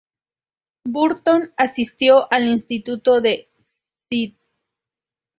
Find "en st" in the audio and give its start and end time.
3.23-4.35